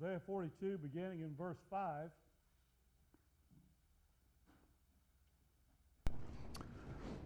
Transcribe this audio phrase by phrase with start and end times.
[0.00, 2.10] Isaiah 42, beginning in verse 5.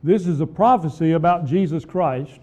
[0.03, 2.41] This is a prophecy about Jesus Christ.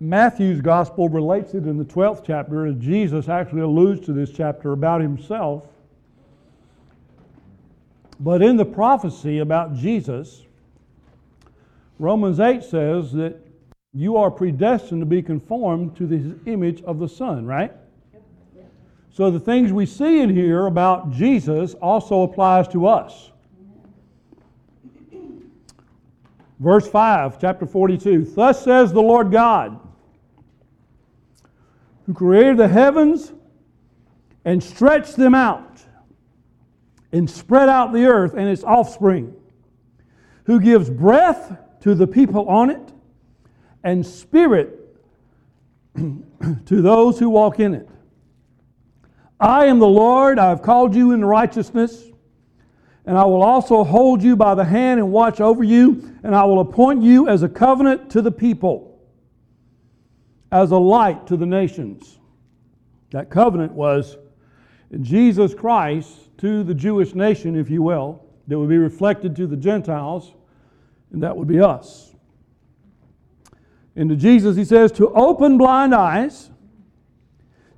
[0.00, 4.72] Matthew's gospel relates it in the 12th chapter as Jesus actually alludes to this chapter
[4.72, 5.66] about himself.
[8.20, 10.42] But in the prophecy about Jesus,
[11.98, 13.36] Romans 8 says that
[13.98, 17.72] you are predestined to be conformed to the image of the Son, right?
[19.10, 23.32] So the things we see in here about Jesus also applies to us.
[26.60, 28.24] Verse 5, chapter 42.
[28.36, 29.80] Thus says the Lord God,
[32.06, 33.32] who created the heavens
[34.44, 35.82] and stretched them out
[37.10, 39.34] and spread out the earth and its offspring,
[40.44, 42.92] who gives breath to the people on it
[43.82, 44.96] and spirit
[45.96, 47.88] to those who walk in it.
[49.40, 52.04] I am the Lord, I have called you in righteousness,
[53.06, 56.44] and I will also hold you by the hand and watch over you, and I
[56.44, 59.00] will appoint you as a covenant to the people,
[60.50, 62.18] as a light to the nations.
[63.10, 64.16] That covenant was
[65.00, 69.56] Jesus Christ to the Jewish nation, if you will, that would be reflected to the
[69.56, 70.34] Gentiles,
[71.12, 72.07] and that would be us.
[73.98, 76.50] And to Jesus, he says, to open blind eyes,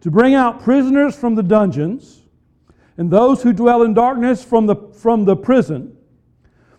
[0.03, 2.21] to bring out prisoners from the dungeons,
[2.99, 5.97] and those who dwell in darkness from the, from the prison.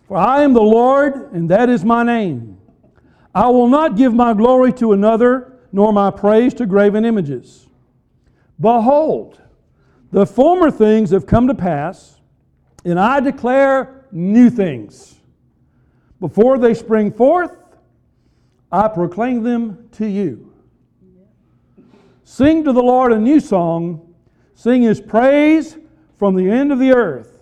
[0.06, 2.56] For I am the Lord, and that is my name.
[3.34, 7.66] I will not give my glory to another, nor my praise to graven images.
[8.60, 9.40] Behold,
[10.12, 12.20] the former things have come to pass,
[12.84, 15.16] and I declare new things.
[16.20, 17.56] Before they spring forth,
[18.72, 20.52] I proclaim them to you.
[22.24, 24.14] Sing to the Lord a new song.
[24.54, 25.76] Sing his praise
[26.18, 27.38] from the end of the earth.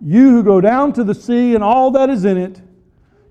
[0.00, 2.60] You who go down to the sea and all that is in it,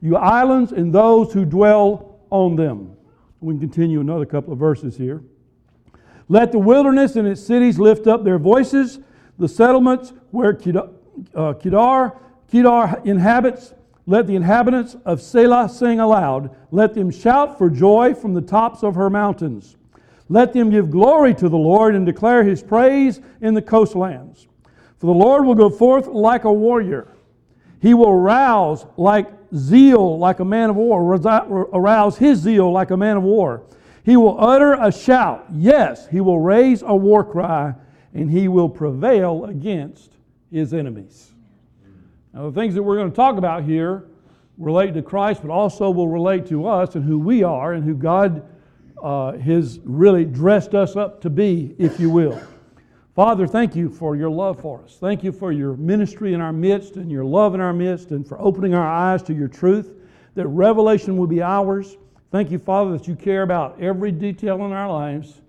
[0.02, 2.97] you islands and those who dwell on them.
[3.40, 5.24] We can continue another couple of verses here.
[6.28, 9.00] Let the wilderness and its cities lift up their voices,
[9.38, 10.90] the settlements where Kedar,
[11.34, 12.18] uh, Kedar,
[12.50, 13.74] Kedar inhabits.
[14.09, 16.56] Let the inhabitants of Sela sing aloud.
[16.72, 19.75] Let them shout for joy from the tops of her mountains.
[20.29, 24.47] Let them give glory to the Lord and declare his praise in the coastlands.
[24.97, 27.09] For the Lord will go forth like a warrior.
[27.81, 31.16] He will rouse like zeal, like a man of war,
[31.74, 33.63] arouse his zeal like a man of war.
[34.03, 35.45] He will utter a shout.
[35.51, 37.75] Yes, he will raise a war cry,
[38.13, 40.13] and he will prevail against
[40.50, 41.27] his enemies.
[42.38, 44.06] Now, the things that we're going to talk about here
[44.59, 47.96] relate to Christ, but also will relate to us and who we are and who
[47.96, 48.48] God
[49.02, 52.40] uh, has really dressed us up to be, if you will.
[53.16, 54.98] Father, thank you for your love for us.
[55.00, 58.28] Thank you for your ministry in our midst and your love in our midst and
[58.28, 59.96] for opening our eyes to your truth,
[60.36, 61.98] that revelation will be ours
[62.30, 65.42] Thank you, Father, that you care about every detail in our lives.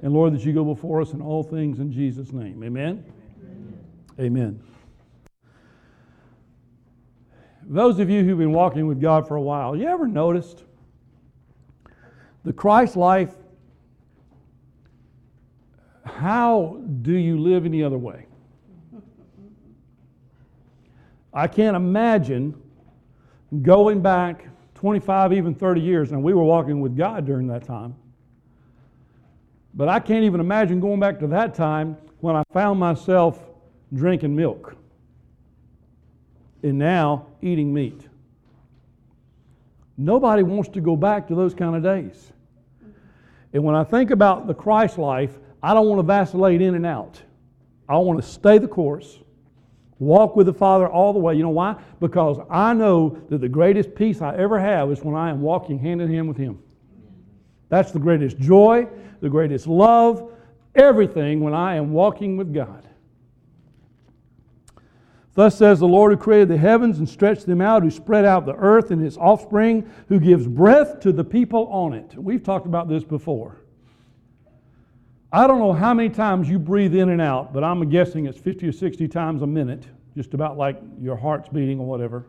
[0.00, 2.62] And Lord, that you go before us in all things in Jesus' name.
[2.64, 3.04] Amen.
[4.18, 4.58] Amen.
[4.58, 4.71] Amen.
[7.66, 10.64] Those of you who've been walking with God for a while, you ever noticed
[12.44, 13.30] the Christ life?
[16.04, 18.26] How do you live any other way?
[21.32, 22.60] I can't imagine
[23.62, 26.12] going back 25, even 30 years.
[26.12, 27.94] and we were walking with God during that time.
[29.74, 33.38] But I can't even imagine going back to that time when I found myself
[33.94, 34.76] drinking milk
[36.62, 38.08] and now eating meat.
[39.96, 42.32] Nobody wants to go back to those kind of days.
[43.52, 46.86] And when I think about the Christ life, I don't want to vacillate in and
[46.86, 47.20] out.
[47.88, 49.18] I want to stay the course.
[49.98, 51.34] Walk with the Father all the way.
[51.34, 51.76] You know why?
[52.00, 55.78] Because I know that the greatest peace I ever have is when I am walking
[55.78, 56.58] hand in hand with Him.
[57.68, 58.88] That's the greatest joy,
[59.20, 60.32] the greatest love,
[60.74, 62.88] everything when I am walking with God.
[65.34, 68.44] Thus says the Lord who created the heavens and stretched them out, who spread out
[68.44, 72.14] the earth and its offspring, who gives breath to the people on it.
[72.16, 73.56] We've talked about this before.
[75.32, 78.38] I don't know how many times you breathe in and out, but I'm guessing it's
[78.38, 82.26] 50 or 60 times a minute, just about like your heart's beating or whatever.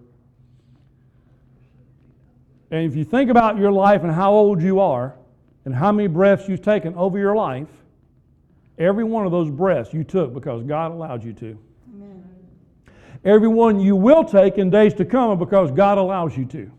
[2.71, 5.15] And if you think about your life and how old you are
[5.65, 7.67] and how many breaths you've taken over your life,
[8.77, 11.59] every one of those breaths you took because God allowed you to.
[13.25, 16.71] Every one you will take in days to come because God allows you to.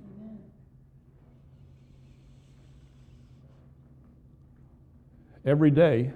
[5.44, 6.10] every day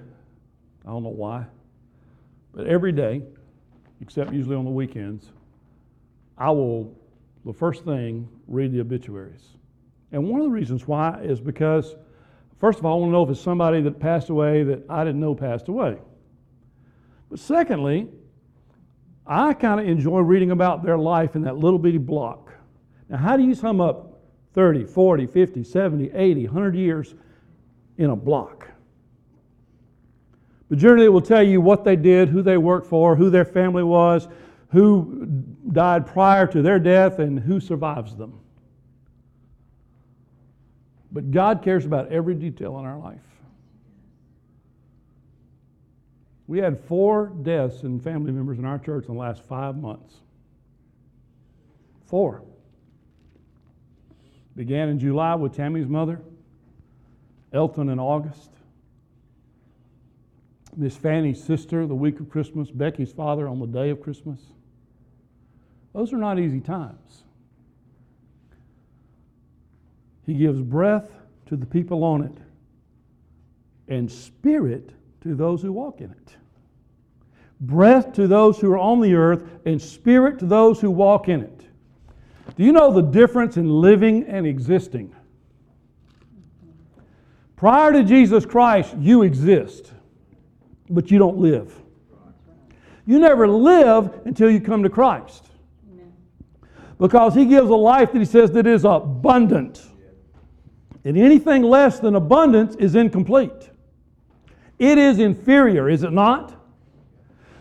[0.85, 1.45] I don't know why.
[2.53, 3.21] But every day,
[4.01, 5.31] except usually on the weekends,
[6.37, 6.97] I will,
[7.45, 9.43] the first thing, read the obituaries.
[10.11, 11.95] And one of the reasons why is because,
[12.57, 15.03] first of all, I want to know if it's somebody that passed away that I
[15.03, 15.97] didn't know passed away.
[17.29, 18.07] But secondly,
[19.29, 22.51] I kind of enjoy reading about their life in that little bitty block.
[23.09, 24.19] Now, how do you sum up
[24.55, 27.13] 30, 40, 50, 70, 80, 100 years
[27.99, 28.67] in a block?
[30.67, 33.45] But generally, it will tell you what they did, who they worked for, who their
[33.45, 34.27] family was,
[34.71, 35.27] who
[35.71, 38.39] died prior to their death, and who survives them.
[41.11, 43.21] But God cares about every detail in our life.
[46.49, 50.15] We had four deaths in family members in our church in the last five months.
[52.07, 52.41] Four.
[54.55, 56.19] Began in July with Tammy's mother,
[57.53, 58.49] Elton in August,
[60.75, 64.39] Miss Fanny's sister the week of Christmas, Becky's father on the day of Christmas.
[65.93, 67.25] Those are not easy times.
[70.25, 71.11] He gives breath
[71.45, 72.37] to the people on it
[73.87, 76.35] and spirit to those who walk in it.
[77.61, 81.41] Breath to those who are on the earth and spirit to those who walk in
[81.41, 81.67] it.
[82.55, 85.13] Do you know the difference in living and existing?
[87.55, 89.91] Prior to Jesus Christ, you exist,
[90.89, 91.73] but you don't live.
[93.05, 95.45] You never live until you come to Christ.
[96.97, 99.85] Because he gives a life that he says that is abundant.
[101.03, 103.69] And anything less than abundance is incomplete.
[104.79, 106.55] It is inferior, is it not?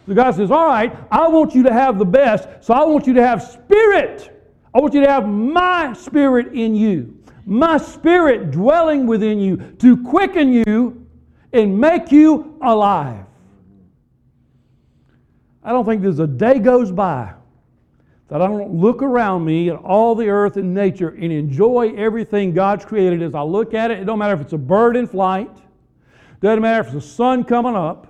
[0.06, 3.06] So God says, All right, I want you to have the best, so I want
[3.06, 4.35] you to have spirit.
[4.73, 10.03] I want you to have my spirit in you, my spirit dwelling within you to
[10.05, 11.06] quicken you
[11.53, 13.25] and make you alive.
[15.65, 17.35] I don't think there's a day goes by
[18.29, 22.53] that I don't look around me at all the earth and nature and enjoy everything
[22.53, 23.99] God's created as I look at it.
[23.99, 25.50] It don't matter if it's a bird in flight,
[26.40, 28.08] doesn't matter if it's the sun coming up,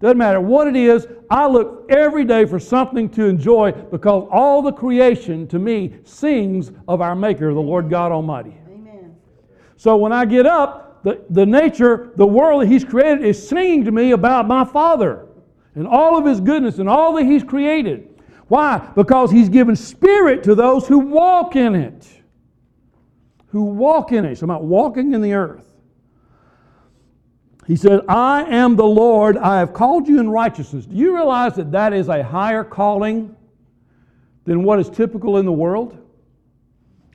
[0.00, 1.06] doesn't matter what it is.
[1.30, 6.70] I look every day for something to enjoy because all the creation to me sings
[6.86, 8.54] of our Maker, the Lord God Almighty.
[8.68, 9.16] Amen.
[9.76, 13.84] So when I get up, the, the nature, the world that He's created is singing
[13.84, 15.26] to me about my Father
[15.74, 18.20] and all of His goodness and all that He's created.
[18.48, 18.78] Why?
[18.94, 22.06] Because He's given spirit to those who walk in it.
[23.48, 24.38] Who walk in it.
[24.38, 25.75] So I'm not walking in the earth.
[27.66, 30.86] He said, I am the Lord, I have called you in righteousness.
[30.86, 33.34] Do you realize that that is a higher calling
[34.44, 35.98] than what is typical in the world?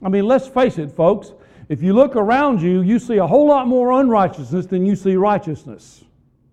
[0.04, 1.32] I mean, let's face it, folks.
[1.70, 5.16] If you look around you, you see a whole lot more unrighteousness than you see
[5.16, 6.04] righteousness,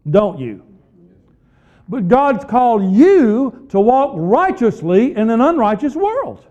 [0.09, 0.63] don't you?
[1.89, 6.45] But God's called you to walk righteously in an unrighteous world.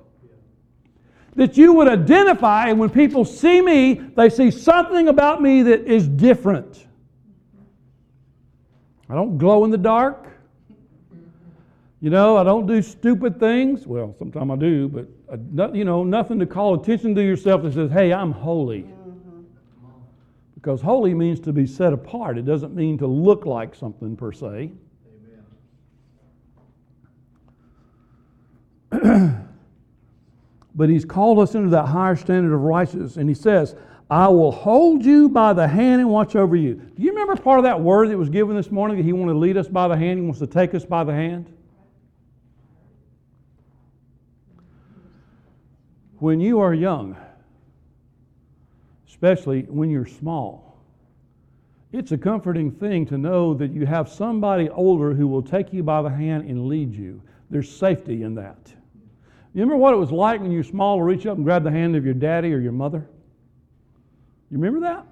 [1.36, 5.86] That you would identify, and when people see me, they see something about me that
[5.86, 6.87] is different.
[9.10, 10.28] I don't glow in the dark.
[12.00, 13.88] You know, I don't do stupid things.
[13.88, 17.74] Well, sometimes I do, but uh, you know, nothing to call attention to yourself that
[17.74, 18.86] says, "Hey, I'm holy."
[20.54, 22.38] Because holy means to be set apart.
[22.38, 24.72] It doesn't mean to look like something per se.
[30.76, 33.18] but he's called us into that higher standard of righteousness.
[33.18, 33.76] And he says,
[34.10, 36.76] I will hold you by the hand and watch over you.
[36.76, 39.34] Do you remember part of that word that was given this morning that he wanted
[39.34, 40.20] to lead us by the hand?
[40.20, 41.54] He wants to take us by the hand?
[46.20, 47.18] When you are young,
[49.08, 50.80] especially when you're small,
[51.92, 55.84] it's a comforting thing to know that you have somebody older who will take you
[55.84, 57.22] by the hand and lead you.
[57.50, 58.58] There's safety in that.
[59.54, 61.64] You remember what it was like when you were small to reach up and grab
[61.64, 63.08] the hand of your daddy or your mother?
[64.50, 65.06] You remember that?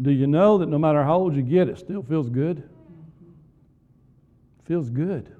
[0.00, 2.68] Do you know that no matter how old you get, it still feels good?
[4.64, 5.34] Feels good.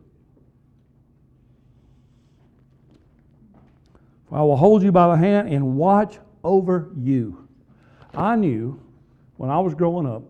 [4.32, 7.48] I will hold you by the hand and watch over you.
[8.14, 8.80] I knew
[9.36, 10.22] when I was growing up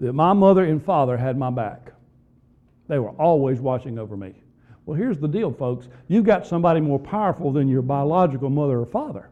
[0.00, 1.92] that my mother and father had my back.
[2.88, 4.34] They were always watching over me.
[4.86, 5.88] Well, here's the deal, folks.
[6.08, 9.30] You've got somebody more powerful than your biological mother or father.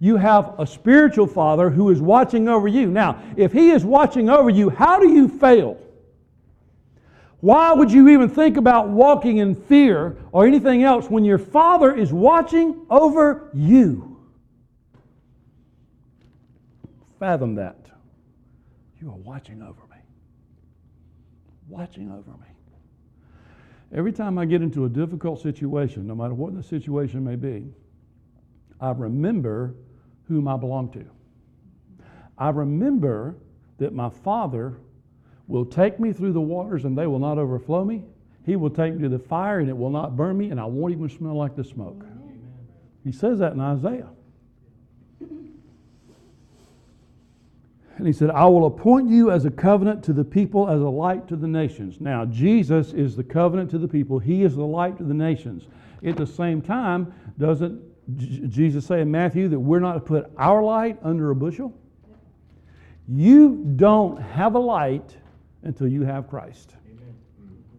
[0.00, 2.90] You have a spiritual father who is watching over you.
[2.90, 5.78] Now, if he is watching over you, how do you fail?
[7.40, 11.94] Why would you even think about walking in fear or anything else when your father
[11.94, 14.18] is watching over you?
[17.18, 17.76] Fathom that.
[19.00, 19.98] You are watching over me.
[21.68, 22.53] Watching over me.
[23.94, 27.72] Every time I get into a difficult situation, no matter what the situation may be,
[28.80, 29.74] I remember
[30.26, 31.04] whom I belong to.
[32.36, 33.36] I remember
[33.78, 34.74] that my Father
[35.46, 38.02] will take me through the waters and they will not overflow me.
[38.44, 40.64] He will take me to the fire and it will not burn me, and I
[40.64, 42.02] won't even smell like the smoke.
[42.02, 42.36] Amen.
[43.04, 44.08] He says that in Isaiah.
[47.96, 50.88] And he said, I will appoint you as a covenant to the people, as a
[50.88, 52.00] light to the nations.
[52.00, 55.68] Now, Jesus is the covenant to the people, He is the light to the nations.
[56.04, 57.80] At the same time, doesn't
[58.50, 61.72] Jesus say in Matthew that we're not to put our light under a bushel?
[63.08, 65.16] You don't have a light
[65.62, 66.74] until you have Christ.
[66.86, 67.14] Amen.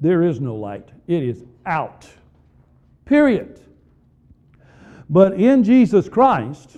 [0.02, 2.08] There is no light, it is out.
[3.06, 3.60] Period.
[5.10, 6.78] But in Jesus Christ,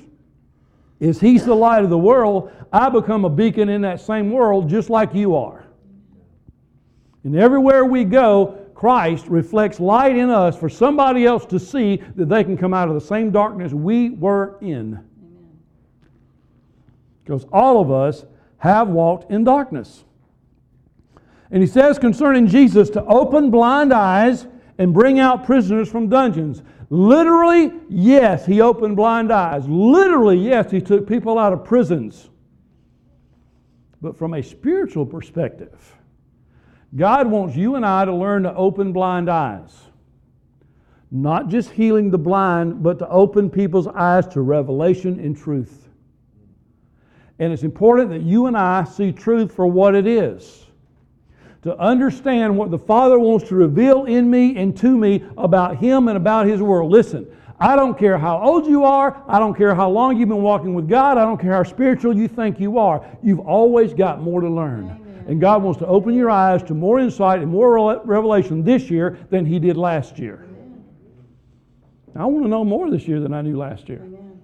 [0.99, 4.69] is He's the light of the world, I become a beacon in that same world
[4.69, 5.65] just like you are.
[7.23, 12.29] And everywhere we go, Christ reflects light in us for somebody else to see that
[12.29, 14.99] they can come out of the same darkness we were in.
[17.23, 18.23] Because all of us
[18.59, 20.03] have walked in darkness.
[21.51, 26.61] And he says concerning Jesus to open blind eyes and bring out prisoners from dungeons.
[26.89, 29.67] Literally, yes, he opened blind eyes.
[29.67, 32.29] Literally, yes, he took people out of prisons.
[34.01, 35.95] But from a spiritual perspective,
[36.95, 39.75] God wants you and I to learn to open blind eyes.
[41.11, 45.89] Not just healing the blind, but to open people's eyes to revelation and truth.
[47.39, 50.66] And it's important that you and I see truth for what it is.
[51.67, 56.07] To understand what the Father wants to reveal in me and to me about Him
[56.07, 56.89] and about His world.
[56.89, 57.27] Listen,
[57.59, 59.21] I don't care how old you are.
[59.27, 61.17] I don't care how long you've been walking with God.
[61.17, 63.05] I don't care how spiritual you think you are.
[63.21, 64.85] You've always got more to learn.
[64.85, 65.25] Amen.
[65.27, 69.19] And God wants to open your eyes to more insight and more revelation this year
[69.29, 70.47] than He did last year.
[72.15, 74.03] I want to know more this year than I knew last year.
[74.05, 74.41] Amen.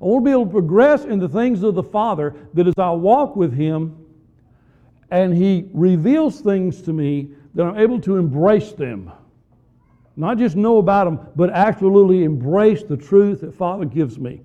[0.00, 2.74] I want to be able to progress in the things of the Father that as
[2.78, 3.97] I walk with Him
[5.10, 9.10] and He reveals things to me, that I'm able to embrace them.
[10.16, 14.40] Not just know about them, but actually embrace the truth that Father gives me.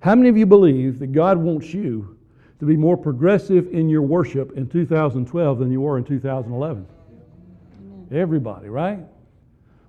[0.00, 2.16] How many of you believe that God wants you
[2.58, 6.86] to be more progressive in your worship in 2012 than you were in 2011?
[8.10, 9.00] Everybody, right?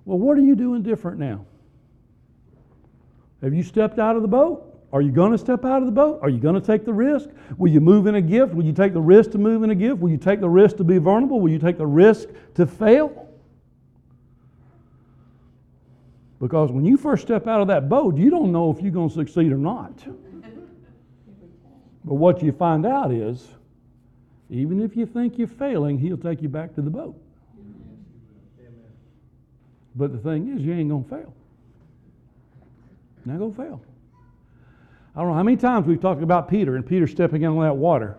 [0.04, 1.44] Well, what are you doing different now?
[3.42, 4.67] Have you stepped out of the boat?
[4.90, 6.20] Are you going to step out of the boat?
[6.22, 7.28] Are you going to take the risk?
[7.58, 8.54] Will you move in a gift?
[8.54, 9.98] Will you take the risk to move in a gift?
[9.98, 11.40] Will you take the risk to be vulnerable?
[11.40, 13.28] Will you take the risk to fail?
[16.40, 19.08] Because when you first step out of that boat, you don't know if you're going
[19.08, 19.92] to succeed or not.
[22.04, 23.46] But what you find out is,
[24.48, 27.20] even if you think you're failing, He'll take you back to the boat.
[29.94, 31.34] But the thing is, you ain't going to fail.
[33.26, 33.82] Going to fail.
[35.18, 37.76] I don't know how many times we've talked about Peter and Peter stepping into that
[37.76, 38.18] water.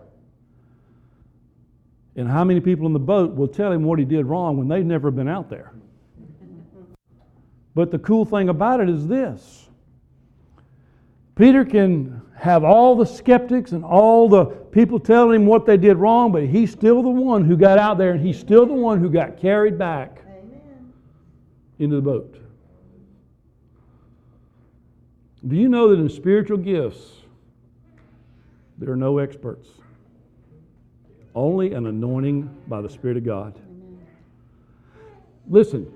[2.14, 4.68] And how many people in the boat will tell him what he did wrong when
[4.68, 5.72] they've never been out there.
[7.74, 9.70] But the cool thing about it is this
[11.36, 15.96] Peter can have all the skeptics and all the people telling him what they did
[15.96, 19.00] wrong, but he's still the one who got out there and he's still the one
[19.00, 20.92] who got carried back Amen.
[21.78, 22.36] into the boat.
[25.46, 27.00] Do you know that in spiritual gifts,
[28.78, 29.68] there are no experts?
[31.34, 33.58] Only an anointing by the Spirit of God.
[35.48, 35.90] Listen,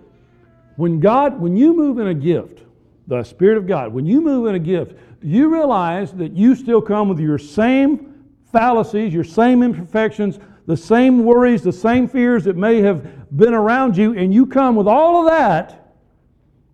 [0.77, 2.63] when God, when you move in a gift,
[3.07, 6.81] the Spirit of God, when you move in a gift, you realize that you still
[6.81, 12.57] come with your same fallacies, your same imperfections, the same worries, the same fears that
[12.57, 15.84] may have been around you, and you come with all of that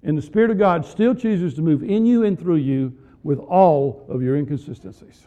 [0.03, 3.39] and the Spirit of God still chooses to move in you and through you with
[3.39, 5.27] all of your inconsistencies.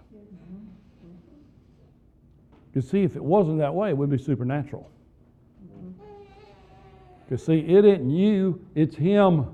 [2.73, 4.89] You see, if it wasn't that way, it would be supernatural.
[7.23, 9.45] Because, see, it isn't you, it's Him.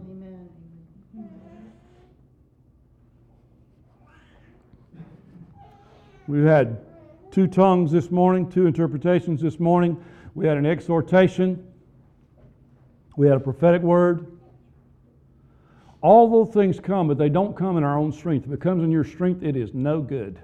[6.27, 6.79] We've had
[7.31, 10.01] two tongues this morning, two interpretations this morning.
[10.35, 11.65] We had an exhortation,
[13.17, 14.38] we had a prophetic word.
[16.01, 18.47] All those things come, but they don't come in our own strength.
[18.47, 20.39] If it comes in your strength, it is no good.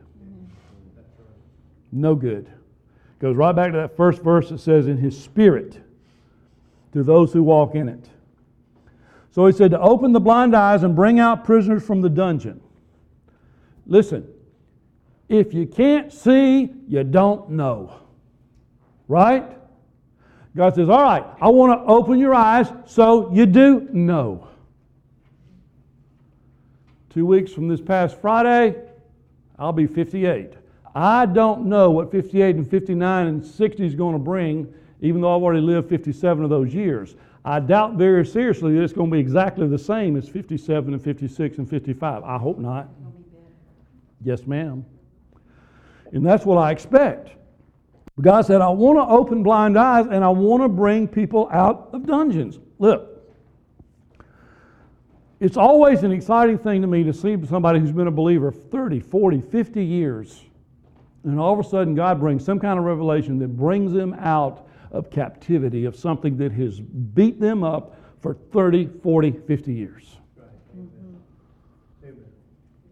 [1.91, 2.49] No good.
[3.19, 5.79] Goes right back to that first verse that says, In his spirit
[6.91, 8.09] to those who walk in it.
[9.31, 12.61] So he said to open the blind eyes and bring out prisoners from the dungeon.
[13.87, 14.27] Listen,
[15.29, 17.99] If you can't see, you don't know.
[19.07, 19.45] Right?
[20.55, 24.49] God says, All right, I want to open your eyes so you do know.
[27.15, 28.75] Two weeks from this past Friday,
[29.57, 30.51] I'll be 58.
[30.93, 35.33] I don't know what 58 and 59 and 60 is going to bring, even though
[35.33, 37.15] I've already lived 57 of those years.
[37.45, 41.01] I doubt very seriously that it's going to be exactly the same as 57 and
[41.01, 42.21] 56 and 55.
[42.25, 42.89] I hope not.
[44.21, 44.85] Yes, ma'am.
[46.11, 47.29] And that's what I expect.
[48.19, 51.91] God said, I want to open blind eyes and I want to bring people out
[51.93, 52.59] of dungeons.
[52.77, 53.14] Look,
[55.39, 58.99] it's always an exciting thing to me to see somebody who's been a believer 30,
[58.99, 60.43] 40, 50 years,
[61.23, 64.67] and all of a sudden God brings some kind of revelation that brings them out
[64.91, 70.17] of captivity, of something that has beat them up for 30, 40, 50 years.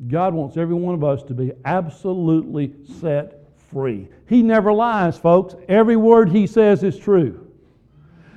[0.08, 3.40] God wants every one of us to be absolutely set
[3.72, 4.10] free.
[4.28, 5.56] He never lies, folks.
[5.70, 7.43] Every word He says is true.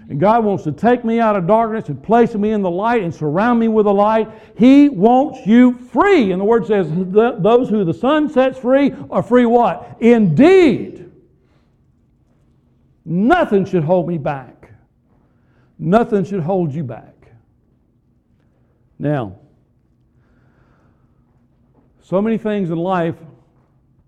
[0.09, 3.03] And God wants to take me out of darkness and place me in the light
[3.03, 4.31] and surround me with the light.
[4.57, 6.31] He wants you free.
[6.31, 9.97] And the word says, those who the Son sets free are free what?
[10.01, 11.11] Indeed.
[13.05, 14.73] Nothing should hold me back.
[15.79, 17.33] Nothing should hold you back.
[18.99, 19.37] Now,
[22.03, 23.17] so many things in life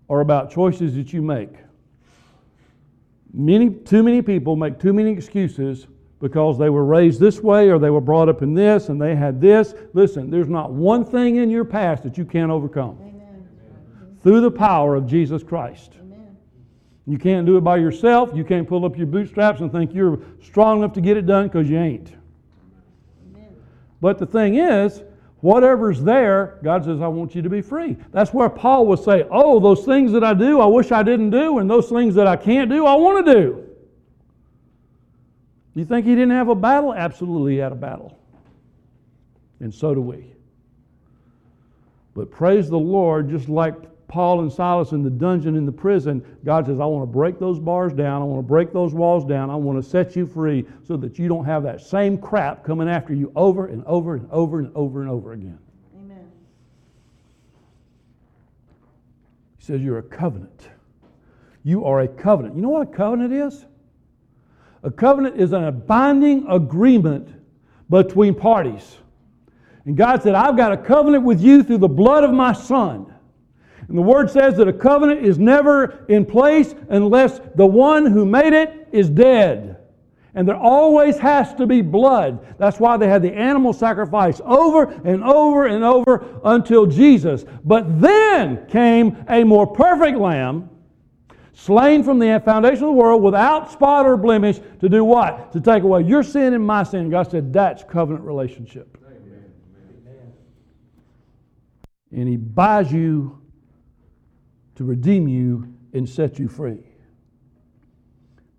[0.09, 1.53] are about choices that you make.
[3.33, 5.87] Many, too many people make too many excuses
[6.19, 9.15] because they were raised this way or they were brought up in this and they
[9.15, 9.73] had this.
[9.93, 13.47] Listen, there's not one thing in your past that you can't overcome Amen.
[14.21, 15.93] through the power of Jesus Christ.
[16.01, 16.35] Amen.
[17.05, 18.31] You can't do it by yourself.
[18.33, 21.47] You can't pull up your bootstraps and think you're strong enough to get it done
[21.47, 22.13] because you ain't.
[23.33, 23.55] Amen.
[24.01, 25.03] But the thing is,
[25.41, 27.95] Whatever's there, God says, I want you to be free.
[28.11, 31.29] That's where Paul would say, Oh, those things that I do, I wish I didn't
[31.29, 33.65] do, and those things that I can't do, I want to do.
[35.75, 36.93] You think he didn't have a battle?
[36.93, 38.19] Absolutely, he had a battle.
[39.61, 40.33] And so do we.
[42.15, 43.75] But praise the Lord, just like
[44.09, 47.39] Paul and Silas in the dungeon in the prison, God says, I want to break
[47.39, 48.23] those bars down.
[48.23, 49.51] I want to break those walls down.
[49.51, 52.89] I want to set you free so that you don't have that same crap coming
[52.89, 55.59] after you over and over and over and over and over again.
[55.95, 56.27] Amen.
[59.59, 60.69] He says, You're a covenant.
[61.63, 62.55] You are a covenant.
[62.55, 63.65] You know what a covenant is?
[64.81, 67.29] A covenant is a binding agreement
[67.89, 68.97] between parties.
[69.85, 73.08] And God said, I've got a covenant with you through the blood of my Son.
[73.89, 78.23] And the word says that a covenant is never in place unless the one who
[78.23, 79.77] made it is dead.
[80.35, 82.55] And there always has to be blood.
[82.59, 87.45] That's why they had the animal sacrifice over and over and over until Jesus.
[87.65, 90.69] But then came a more perfect lamb,
[91.53, 95.51] slain from the foundation of the world without spot or blemish, to do what?
[95.53, 97.09] To take away your sin and my sin.
[97.09, 98.99] God said that's covenant relationship.
[99.03, 99.51] Amen.
[102.11, 103.38] And He buys you
[104.79, 106.77] to redeem you and set you free.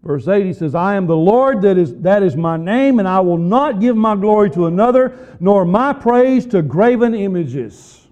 [0.03, 3.09] Verse 8, he says, I am the Lord, that is, that is my name, and
[3.09, 8.07] I will not give my glory to another, nor my praise to graven images.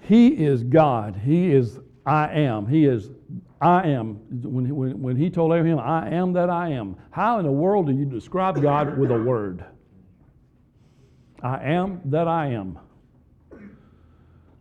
[0.00, 1.14] He is God.
[1.14, 2.66] He is I am.
[2.66, 3.10] He is
[3.60, 4.14] I am.
[4.30, 7.86] When, when, when he told Abraham, I am that I am, how in the world
[7.86, 9.62] do you describe God with a word?
[11.42, 12.78] I am that I am.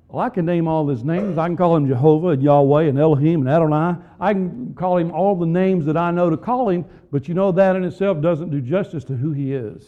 [0.09, 1.37] Well, I can name all his names.
[1.37, 3.95] I can call him Jehovah and Yahweh and Elohim and Adonai.
[4.19, 7.35] I can call him all the names that I know to call him, but you
[7.35, 9.85] know that in itself doesn't do justice to who he is.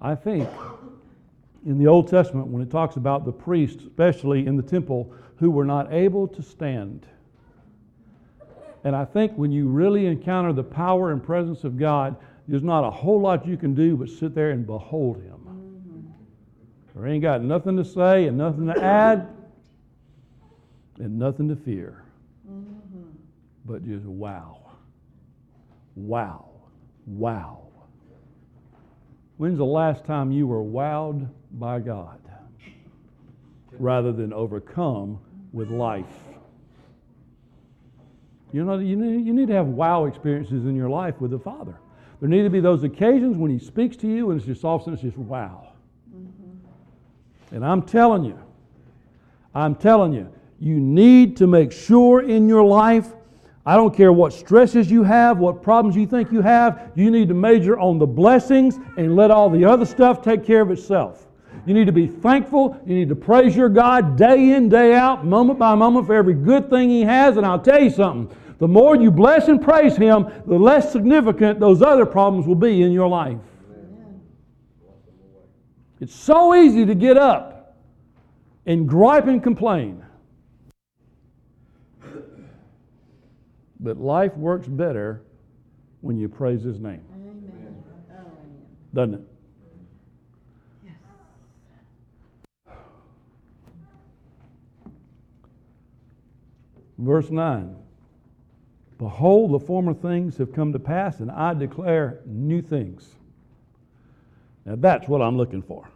[0.00, 0.48] I think
[1.64, 5.52] in the Old Testament, when it talks about the priests, especially in the temple, who
[5.52, 7.06] were not able to stand.
[8.82, 12.16] And I think when you really encounter the power and presence of God,
[12.48, 15.33] there's not a whole lot you can do but sit there and behold him
[16.94, 19.28] or ain't got nothing to say and nothing to add
[20.98, 22.04] and nothing to fear.
[22.48, 23.02] Mm-hmm.
[23.64, 24.72] But just wow.
[25.96, 26.50] Wow.
[27.06, 27.68] Wow.
[29.36, 32.20] When's the last time you were wowed by God
[33.72, 35.18] rather than overcome
[35.52, 36.06] with life?
[38.52, 41.40] You know, you need, you need to have wow experiences in your life with the
[41.40, 41.76] Father.
[42.20, 44.76] There need to be those occasions when He speaks to you and it's just all
[44.76, 45.73] of a sudden it's just wow.
[47.54, 48.36] And I'm telling you,
[49.54, 53.12] I'm telling you, you need to make sure in your life,
[53.64, 57.28] I don't care what stresses you have, what problems you think you have, you need
[57.28, 61.28] to major on the blessings and let all the other stuff take care of itself.
[61.64, 62.76] You need to be thankful.
[62.84, 66.34] You need to praise your God day in, day out, moment by moment for every
[66.34, 67.36] good thing He has.
[67.36, 71.60] And I'll tell you something the more you bless and praise Him, the less significant
[71.60, 73.38] those other problems will be in your life.
[76.04, 77.78] It's so easy to get up
[78.66, 80.04] and gripe and complain.
[83.80, 85.22] But life works better
[86.02, 87.00] when you praise His name.
[87.14, 87.82] Amen.
[88.92, 89.20] Doesn't it?
[96.98, 97.76] Verse 9
[98.98, 103.14] Behold, the former things have come to pass, and I declare new things.
[104.66, 105.88] Now that's what I'm looking for.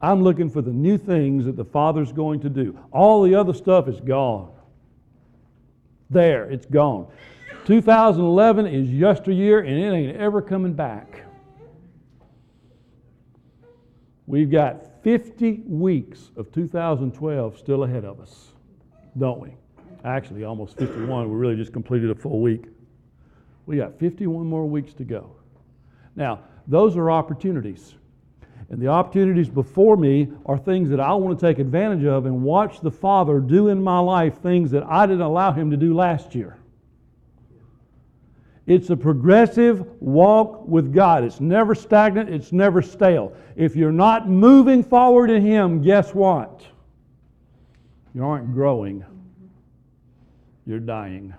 [0.00, 2.78] I'm looking for the new things that the Father's going to do.
[2.92, 4.52] All the other stuff is gone.
[6.10, 7.08] There, it's gone.
[7.64, 11.22] 2011 is yesteryear, and it ain't ever coming back.
[14.26, 18.48] We've got 50 weeks of 2012 still ahead of us,
[19.16, 19.54] don't we?
[20.04, 21.28] Actually, almost 51.
[21.30, 22.66] We really just completed a full week.
[23.66, 25.36] We got 51 more weeks to go.
[26.14, 27.94] Now, those are opportunities.
[28.68, 32.42] And the opportunities before me are things that I want to take advantage of and
[32.42, 35.94] watch the Father do in my life things that I didn't allow Him to do
[35.94, 36.56] last year.
[38.66, 41.22] It's a progressive walk with God.
[41.22, 43.32] It's never stagnant, it's never stale.
[43.54, 46.66] If you're not moving forward in Him, guess what?
[48.14, 49.04] You aren't growing,
[50.66, 51.32] you're dying.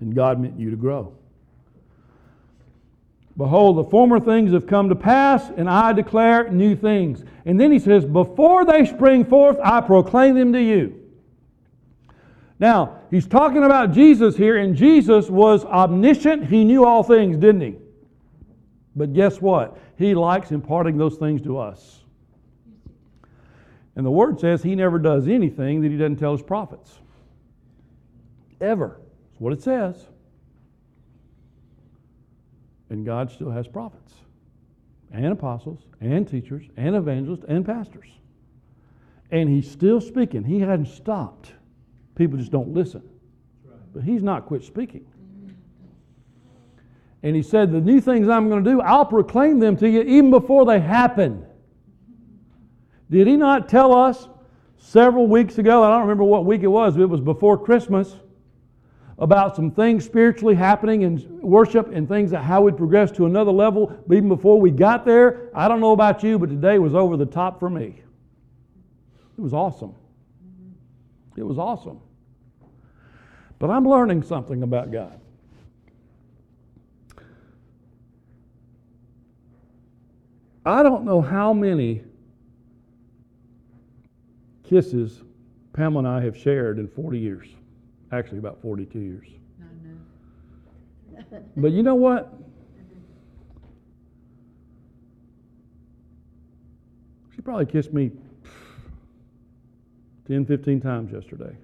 [0.00, 1.17] And God meant you to grow.
[3.38, 7.24] Behold, the former things have come to pass, and I declare new things.
[7.46, 11.00] And then he says, Before they spring forth, I proclaim them to you.
[12.58, 16.46] Now, he's talking about Jesus here, and Jesus was omniscient.
[16.46, 17.76] He knew all things, didn't he?
[18.96, 19.78] But guess what?
[19.96, 22.02] He likes imparting those things to us.
[23.94, 26.98] And the word says he never does anything that he doesn't tell his prophets.
[28.60, 29.00] Ever.
[29.30, 30.08] That's what it says.
[32.90, 34.14] And God still has prophets
[35.12, 38.08] and apostles and teachers and evangelists and pastors.
[39.30, 40.44] And he's still speaking.
[40.44, 41.52] He hadn't stopped.
[42.14, 43.02] People just don't listen.
[43.92, 45.06] But he's not quit speaking.
[47.22, 50.02] And he said, The new things I'm going to do, I'll proclaim them to you
[50.02, 51.44] even before they happen.
[53.10, 54.28] Did he not tell us
[54.78, 55.82] several weeks ago?
[55.82, 58.14] I don't remember what week it was, but it was before Christmas
[59.18, 63.50] about some things spiritually happening in worship and things that how we'd progress to another
[63.50, 63.86] level.
[64.06, 67.16] But even before we got there, I don't know about you, but today was over
[67.16, 68.00] the top for me.
[69.36, 69.94] It was awesome.
[71.36, 72.00] It was awesome.
[73.58, 75.20] But I'm learning something about God.
[80.64, 82.02] I don't know how many
[84.64, 85.22] kisses
[85.72, 87.48] Pamela and I have shared in 40 years
[88.12, 89.26] actually about 42 years.
[91.56, 92.32] but you know what?
[97.34, 98.10] She probably kissed me
[100.26, 101.56] 10, 15 times yesterday.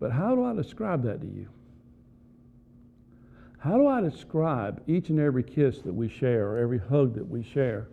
[0.00, 1.46] But how do I describe that to you?
[3.58, 7.28] How do I describe each and every kiss that we share or every hug that
[7.28, 7.88] we share?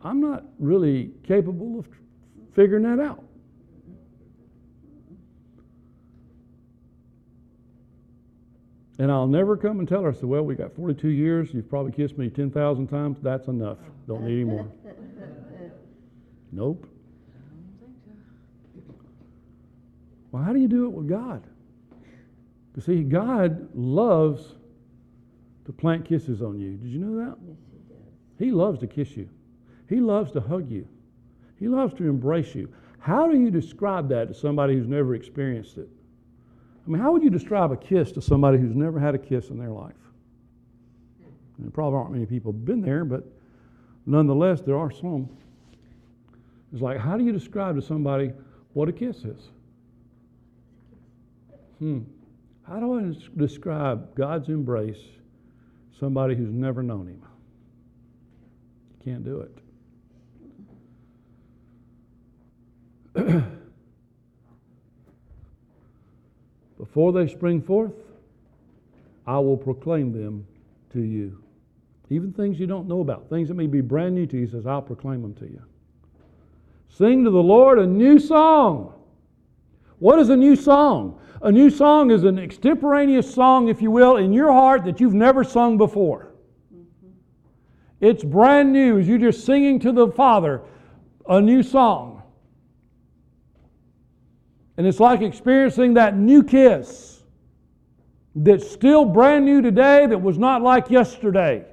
[0.00, 1.86] I'm not really capable of
[2.54, 3.22] figuring that out.
[8.98, 11.52] And I'll never come and tell her, I said, Well, we got 42 years.
[11.52, 13.18] You've probably kissed me 10,000 times.
[13.22, 13.78] That's enough.
[14.08, 14.66] Don't need any more.
[16.52, 16.86] nope.
[20.32, 21.42] Well, how do you do it with God?
[22.74, 24.54] You see, God loves
[25.64, 26.72] to plant kisses on you.
[26.72, 27.36] Did you know that?
[27.46, 28.04] Yes, he does.
[28.38, 29.28] He loves to kiss you.
[29.88, 30.86] He loves to hug you.
[31.58, 32.68] He loves to embrace you.
[32.98, 35.88] How do you describe that to somebody who's never experienced it?
[36.86, 39.50] I mean, how would you describe a kiss to somebody who's never had a kiss
[39.50, 39.94] in their life?
[41.58, 43.24] There probably aren't many people been there, but
[44.04, 45.28] nonetheless, there are some.
[46.72, 48.32] It's like, how do you describe to somebody
[48.74, 49.40] what a kiss is?
[51.78, 52.00] Hmm.
[52.68, 55.00] How do I describe God's embrace
[55.98, 57.22] somebody who's never known Him?
[58.90, 59.48] You can't do
[63.16, 63.44] it.
[66.78, 67.92] Before they spring forth,
[69.26, 70.46] I will proclaim them
[70.92, 71.42] to you.
[72.10, 74.66] Even things you don't know about, things that may be brand new to you, says,
[74.66, 75.62] I'll proclaim them to you.
[76.88, 78.94] Sing to the Lord a new song.
[79.98, 81.18] What is a new song?
[81.42, 85.14] A new song is an extemporaneous song, if you will, in your heart that you've
[85.14, 86.32] never sung before.
[86.74, 87.08] Mm-hmm.
[88.00, 90.62] It's brand new as you're just singing to the Father
[91.28, 92.15] a new song.
[94.76, 97.22] And it's like experiencing that new kiss
[98.34, 101.64] that's still brand new today that was not like yesterday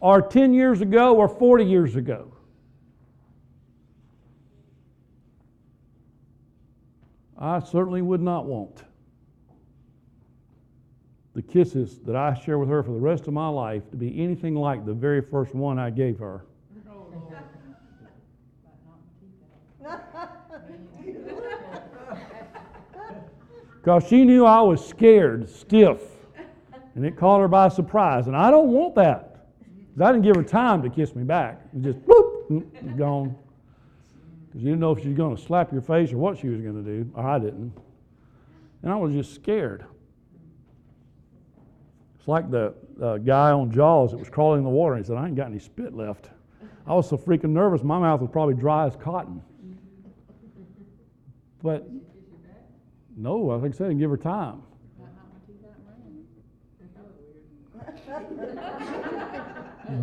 [0.00, 2.32] or 10 years ago or 40 years ago.
[7.38, 8.82] I certainly would not want
[11.34, 14.22] the kisses that I share with her for the rest of my life to be
[14.22, 16.46] anything like the very first one I gave her.
[23.86, 26.00] Because she knew I was scared, stiff,
[26.96, 28.26] and it caught her by surprise.
[28.26, 29.46] And I don't want that.
[29.60, 31.60] Because I didn't give her time to kiss me back.
[31.72, 33.36] It just, boop, gone.
[34.46, 36.48] Because you didn't know if she was going to slap your face or what she
[36.48, 37.72] was going to do, or I didn't.
[38.82, 39.84] And I was just scared.
[42.18, 45.06] It's like the uh, guy on Jaws that was crawling in the water and he
[45.06, 46.30] said, I ain't got any spit left.
[46.88, 49.40] I was so freaking nervous, my mouth was probably dry as cotton.
[51.62, 51.88] But
[53.16, 54.62] no, I said, I didn't give her time.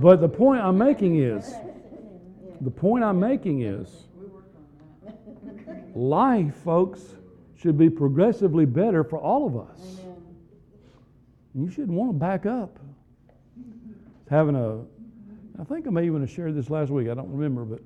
[0.01, 1.53] but the point I'm making is,
[2.61, 4.07] the point I'm making is,
[5.93, 7.01] life, folks,
[7.55, 9.99] should be progressively better for all of us.
[11.53, 12.79] You shouldn't want to back up.
[14.29, 14.79] Having a,
[15.61, 17.09] I think I may even have shared this last week.
[17.09, 17.81] I don't remember, but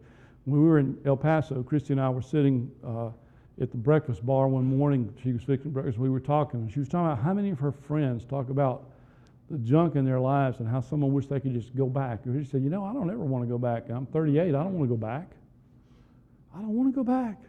[0.46, 3.10] when we were in El Paso, Christy and I were sitting uh,
[3.60, 5.14] at the breakfast bar one morning.
[5.24, 5.98] She was fixing breakfast.
[5.98, 8.90] We were talking, and she was talking about how many of her friends talk about
[9.50, 12.26] the junk in their lives and how someone wish they could just go back.
[12.26, 13.90] And she said, "You know, I don't ever want to go back.
[13.90, 14.54] I'm 38.
[14.54, 15.32] I don't want to go back.
[16.54, 17.42] I don't want to go back."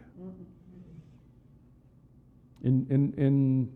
[2.63, 3.71] In in in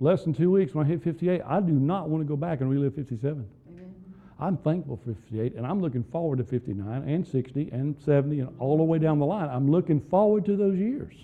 [0.00, 2.60] less than two weeks, when I hit 58, I do not want to go back
[2.60, 3.46] and relive 57.
[3.68, 3.94] Amen.
[4.38, 8.54] I'm thankful for 58, and I'm looking forward to 59 and 60 and 70 and
[8.58, 9.48] all the way down the line.
[9.48, 11.14] I'm looking forward to those years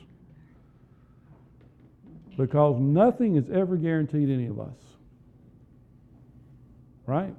[2.37, 4.77] because nothing is ever guaranteed any of us.
[7.07, 7.35] Right?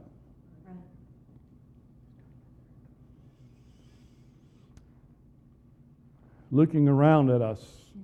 [6.51, 7.59] Looking around at us,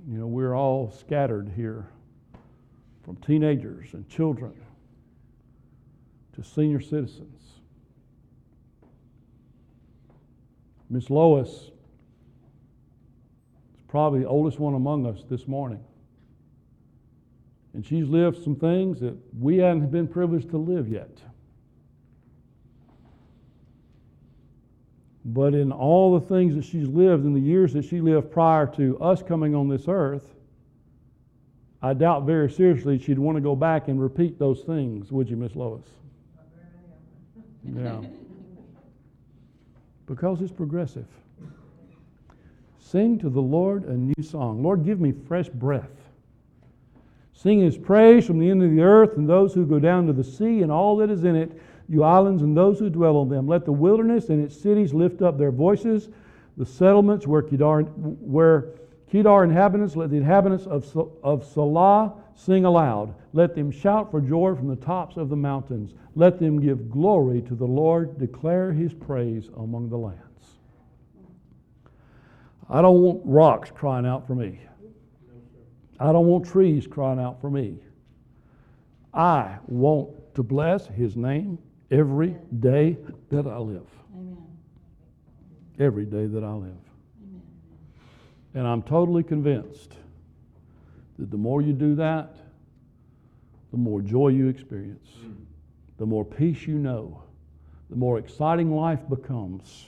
[0.07, 1.87] you know, we're all scattered here
[3.03, 4.53] from teenagers and children
[6.33, 7.43] to senior citizens.
[10.89, 11.71] Miss Lois is
[13.87, 15.83] probably the oldest one among us this morning.
[17.73, 21.21] And she's lived some things that we hadn't been privileged to live yet.
[25.25, 28.65] But in all the things that she's lived in the years that she lived prior
[28.77, 30.33] to us coming on this earth,
[31.81, 35.37] I doubt very seriously she'd want to go back and repeat those things, would you,
[35.37, 35.85] Miss Lois?
[37.63, 38.01] Yeah.
[40.07, 41.05] Because it's progressive.
[42.79, 44.63] Sing to the Lord a new song.
[44.63, 45.91] Lord, give me fresh breath.
[47.41, 50.11] Sing his praise from the end of the earth and those who go down to
[50.11, 51.49] the sea and all that is in it,
[51.87, 53.47] you islands and those who dwell on them.
[53.47, 56.09] Let the wilderness and its cities lift up their voices.
[56.57, 58.71] The settlements where Kedar, where
[59.09, 60.85] Kedar inhabitants, let the inhabitants of,
[61.23, 63.15] of Salah sing aloud.
[63.31, 65.93] Let them shout for joy from the tops of the mountains.
[66.15, 70.19] Let them give glory to the Lord, declare his praise among the lands.
[72.69, 74.59] I don't want rocks crying out for me.
[75.99, 77.77] I don't want trees crying out for me.
[79.13, 81.57] I want to bless his name
[81.91, 82.97] every day
[83.29, 83.87] that I live.
[84.15, 84.37] Amen.
[85.79, 86.77] Every day that I live.
[87.21, 87.41] Amen.
[88.53, 89.93] And I'm totally convinced
[91.17, 92.37] that the more you do that,
[93.71, 95.09] the more joy you experience,
[95.97, 97.21] the more peace you know,
[97.89, 99.85] the more exciting life becomes.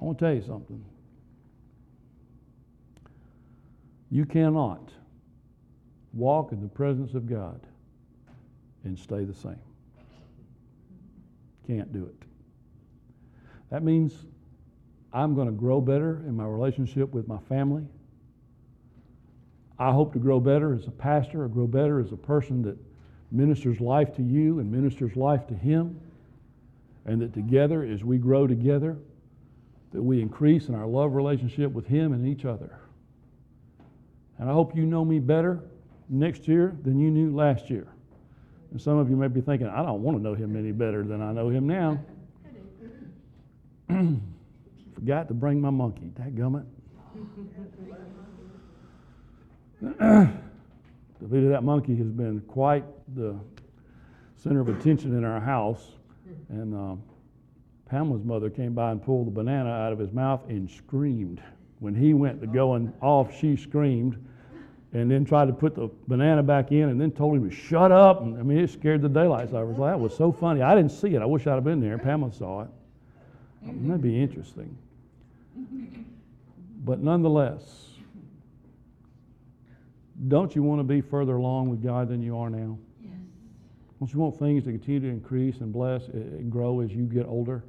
[0.00, 0.84] I want to tell you something.
[4.12, 4.90] You cannot
[6.12, 7.58] walk in the presence of God
[8.84, 9.58] and stay the same.
[11.66, 12.26] Can't do it.
[13.70, 14.12] That means
[15.14, 17.84] I'm going to grow better in my relationship with my family.
[19.78, 22.76] I hope to grow better as a pastor, or grow better as a person that
[23.30, 25.98] ministers life to you and ministers life to him.
[27.06, 28.98] And that together, as we grow together,
[29.92, 32.78] that we increase in our love relationship with him and each other.
[34.42, 35.60] And I hope you know me better
[36.08, 37.86] next year than you knew last year.
[38.72, 41.04] And some of you may be thinking, I don't want to know him any better
[41.04, 42.00] than I know him now.
[44.94, 46.10] Forgot to bring my monkey.
[46.16, 46.64] That gummit.
[49.80, 50.32] the
[51.20, 52.82] leader of that monkey has been quite
[53.14, 53.38] the
[54.34, 55.92] center of attention in our house.
[56.48, 57.02] And um,
[57.88, 61.40] Pamela's mother came by and pulled the banana out of his mouth and screamed.
[61.78, 64.18] When he went to going off, she screamed
[64.92, 67.90] and then tried to put the banana back in and then told him to shut
[67.90, 68.20] up.
[68.20, 69.78] And, I mean, it scared the daylights out of us.
[69.78, 70.60] That was so funny.
[70.60, 71.22] I didn't see it.
[71.22, 71.96] I wish I'd have been there.
[71.96, 72.68] Pamela saw it.
[73.64, 73.88] Mm-hmm.
[73.88, 74.76] That'd be interesting.
[76.84, 77.62] But nonetheless,
[80.28, 82.76] don't you want to be further along with God than you are now?
[83.02, 83.12] Yes.
[83.98, 87.26] Don't you want things to continue to increase and bless and grow as you get
[87.26, 87.64] older?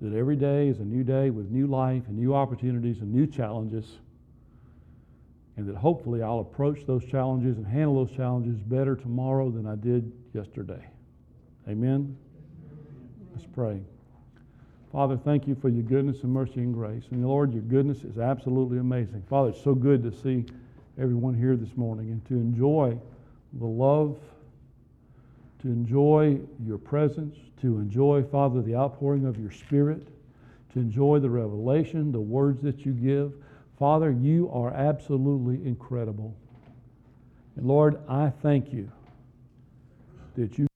[0.00, 3.26] That every day is a new day with new life and new opportunities and new
[3.26, 3.98] challenges.
[5.56, 9.74] And that hopefully I'll approach those challenges and handle those challenges better tomorrow than I
[9.74, 10.82] did yesterday.
[11.68, 12.16] Amen?
[13.34, 13.80] Let's pray.
[14.92, 17.04] Father, thank you for your goodness and mercy and grace.
[17.10, 19.22] And Lord, your goodness is absolutely amazing.
[19.28, 20.44] Father, it's so good to see
[20.98, 22.98] everyone here this morning and to enjoy
[23.54, 24.18] the love,
[25.62, 30.08] to enjoy your presence, to enjoy, Father, the outpouring of your Spirit,
[30.72, 33.32] to enjoy the revelation, the words that you give.
[33.82, 36.36] Father, you are absolutely incredible.
[37.56, 38.88] And Lord, I thank you
[40.36, 40.68] that you